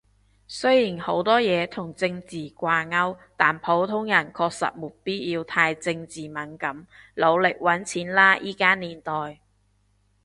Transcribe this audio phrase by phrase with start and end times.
[0.47, 6.87] 雖然好多嘢其實同政治掛鈎，但普通人確實沒必要太政治敏感。
[7.13, 9.37] 努力搵錢喇依家年代